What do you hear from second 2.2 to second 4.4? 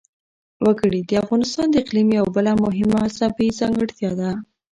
بله مهمه طبیعي ځانګړتیا ده.